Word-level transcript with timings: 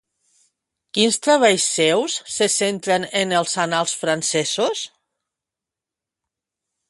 Quins 0.97 1.17
treballs 1.25 1.65
seus 1.73 2.15
se 2.37 2.47
centren 2.53 3.05
en 3.21 3.35
els 3.41 3.53
annals 3.65 3.93
francesos? 4.05 4.83